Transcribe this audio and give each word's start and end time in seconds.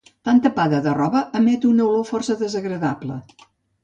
Tan 0.27 0.37
tapada 0.43 0.77
de 0.85 0.93
roba 0.95 1.21
emet 1.39 1.67
una 1.71 1.85
olor 1.89 2.07
força 2.13 2.39
desagradable. 2.43 3.19